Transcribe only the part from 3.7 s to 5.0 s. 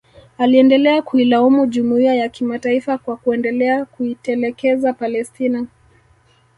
kuitelekeza